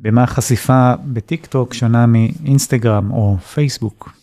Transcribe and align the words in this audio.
במה 0.00 0.22
החשיפה 0.22 0.92
בטיק 1.04 1.46
טוק 1.46 1.74
שונה 1.74 2.06
מאינסטגרם 2.06 3.10
או 3.10 3.36
פייסבוק. 3.54 4.17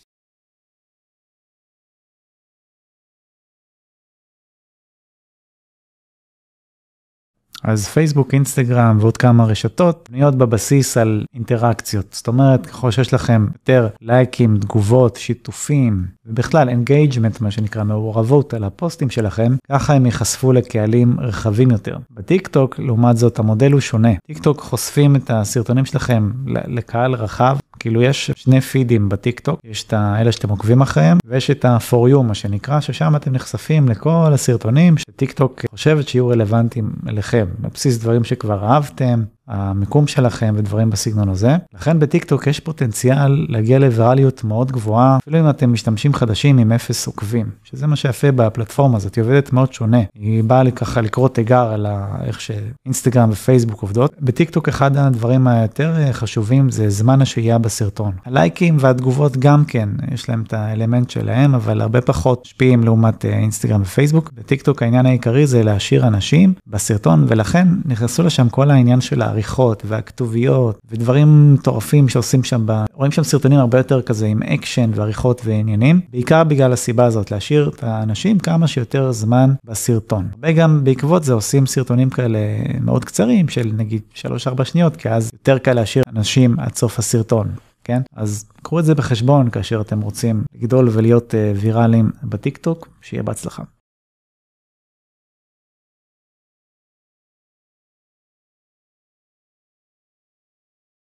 אז 7.67 7.87
פייסבוק, 7.87 8.33
אינסטגרם 8.33 8.97
ועוד 8.99 9.17
כמה 9.17 9.45
רשתות 9.45 10.09
בנויות 10.11 10.35
בבסיס 10.35 10.97
על 10.97 11.25
אינטראקציות. 11.33 12.05
זאת 12.11 12.27
אומרת, 12.27 12.65
ככל 12.65 12.91
שיש 12.91 13.13
לכם 13.13 13.47
יותר 13.53 13.87
לייקים, 14.01 14.57
תגובות, 14.57 15.15
שיתופים, 15.15 16.05
ובכלל 16.25 16.69
engagement, 16.69 17.41
מה 17.41 17.51
שנקרא 17.51 17.83
מעורבות 17.83 18.53
על 18.53 18.63
הפוסטים 18.63 19.09
שלכם, 19.09 19.55
ככה 19.71 19.93
הם 19.93 20.05
ייחשפו 20.05 20.53
לקהלים 20.53 21.19
רחבים 21.19 21.71
יותר. 21.71 21.97
בטיק 22.11 22.47
טוק, 22.47 22.79
לעומת 22.79 23.17
זאת, 23.17 23.39
המודל 23.39 23.71
הוא 23.71 23.81
שונה. 23.81 24.13
טיק 24.27 24.37
טוק 24.37 24.61
חושפים 24.61 25.15
את 25.15 25.31
הסרטונים 25.33 25.85
שלכם 25.85 26.31
לקהל 26.47 27.13
רחב, 27.13 27.57
כאילו 27.85 28.01
יש 28.01 28.31
שני 28.35 28.61
פידים 28.61 29.09
בטיק 29.09 29.39
טוק, 29.39 29.59
יש 29.63 29.83
את 29.83 29.93
האלה 29.93 30.31
שאתם 30.31 30.49
עוקבים 30.49 30.81
אחריהם, 30.81 31.17
ויש 31.25 31.51
את 31.51 31.65
ה-for 31.65 32.13
you 32.13 32.21
מה 32.21 32.33
שנקרא, 32.33 32.79
ששם 32.79 33.15
אתם 33.15 33.31
נחשפים 33.31 33.89
לכל 33.89 34.31
הסרטונים 34.33 34.97
שטיק 34.97 35.31
טוק 35.31 35.61
חושבת 35.71 36.07
שיהיו 36.07 36.27
רלוונטיים 36.27 36.89
אליכם, 37.07 37.45
על 37.63 37.69
בסיס 37.73 37.97
דברים 37.97 38.23
שכבר 38.23 38.65
אהבתם, 38.65 39.23
המיקום 39.47 40.07
שלכם 40.07 40.53
ודברים 40.57 40.89
בסגנון 40.89 41.29
הזה. 41.29 41.55
לכן 41.73 41.99
בטיקטוק 41.99 42.47
יש 42.47 42.59
פוטנציאל 42.59 43.45
להגיע 43.49 43.79
לווירליות 43.79 44.43
מאוד 44.43 44.71
גבוהה, 44.71 45.17
אפילו 45.17 45.39
אם 45.39 45.49
אתם 45.49 45.73
משתמשים 45.73 46.13
חדשים 46.13 46.57
עם 46.57 46.71
אפס 46.71 47.07
עוקבים, 47.07 47.49
שזה 47.63 47.87
מה 47.87 47.95
שיפה 47.95 48.31
בפלטפורמה 48.31 48.97
הזאת, 48.97 49.15
היא 49.15 49.23
עובדת 49.23 49.53
מאוד 49.53 49.73
שונה. 49.73 50.01
היא 50.15 50.43
באה 50.43 50.63
לי 50.63 50.71
ככה 50.71 51.01
לקרוא 51.01 51.29
תיגר 51.29 51.67
על 51.73 51.87
איך 52.23 52.41
שאינסטגרם 52.41 53.29
ופייסבוק 53.31 53.81
עובדות. 53.81 54.13
בטיקטוק 54.21 54.69
אחד 54.69 54.97
הדברים 54.97 55.47
היותר 55.47 55.93
חשובים 56.11 56.71
זה 56.71 56.89
זמן 56.89 57.21
השהייה 57.21 57.57
בסרטון. 57.57 58.11
הלייקים 58.25 58.77
והתגובות 58.79 59.37
גם 59.37 59.65
כן, 59.65 59.89
יש 60.13 60.29
להם 60.29 60.43
את 60.47 60.53
האלמנט 60.53 61.09
שלהם, 61.09 61.55
אבל 61.55 61.81
הרבה 61.81 62.01
פחות 62.01 62.41
משפיעים 62.45 62.83
לעומת 62.83 63.25
אינסטגרם 63.25 63.81
ופייסבוק. 63.81 64.31
בטיקטוק 64.35 64.83
העניין 64.83 65.05
העיקרי 65.05 65.47
זה 65.47 65.63
להשאיר 65.63 66.07
אנשים 66.07 66.53
בסרטון, 66.67 67.25
ולכן 67.27 67.67
נכנסו 67.85 68.23
לשם 68.23 68.49
כל 68.49 68.71
העניין 68.71 69.01
של 69.01 69.21
העריכות 69.35 69.83
והכתוביות 69.85 70.79
ודברים 70.91 71.53
מטורפים 71.53 72.09
שעושים 72.09 72.43
שם. 72.43 72.65
רואים 72.93 73.11
שם 73.11 73.23
סרטונים 73.23 73.59
הרבה 73.59 73.77
יותר 73.77 74.01
כזה 74.01 74.25
עם 74.25 74.43
אקשן 74.43 74.91
ועריכות 74.95 75.41
ועניינים, 75.45 76.01
בעיקר 76.11 76.43
בגלל 76.43 76.73
הסיבה 76.73 77.05
הזאת, 77.05 77.31
להשאיר 77.31 77.71
את 77.75 77.83
האנשים 77.83 78.39
כמה 78.39 78.67
שיותר 78.67 79.11
זמן 79.11 79.53
בסרטון. 79.63 80.27
הרבה 80.33 80.51
גם 80.51 80.83
בעקבות 80.83 81.23
זה 81.23 81.33
עושים 81.33 81.65
סרטונים 81.65 82.09
כאלה 82.09 82.39
מאוד 82.81 83.05
קצרים 83.05 83.49
של 83.49 83.71
נגיד 83.77 84.01
3-4 84.15 84.63
שניות, 84.63 84.95
כי 84.95 85.09
אז 85.09 85.29
יותר 85.33 85.57
קל 85.57 85.73
להשאיר 85.73 86.03
אנשים 86.15 86.59
עד 86.59 86.75
סוף 86.75 86.99
הסרטון. 86.99 87.47
כן? 87.83 88.01
אז 88.15 88.45
קחו 88.63 88.79
את 88.79 88.85
זה 88.85 88.95
בחשבון 88.95 89.49
כאשר 89.49 89.81
אתם 89.81 90.01
רוצים 90.01 90.43
לגדול 90.55 90.89
ולהיות 90.91 91.33
ויראליים 91.55 92.11
בטיק 92.23 92.57
טוק, 92.57 92.87
שיהיה 93.01 93.23
בהצלחה. 93.23 93.63